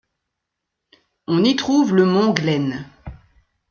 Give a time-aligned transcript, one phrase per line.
[1.27, 2.87] On y trouve le mont Glen.